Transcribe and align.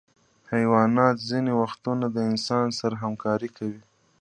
حیوانات 0.51 1.15
ځینې 1.29 1.51
وختونه 1.61 2.05
د 2.11 2.17
انسان 2.29 2.65
سره 2.79 2.95
همکاري 3.03 3.49
کوي. 3.57 3.81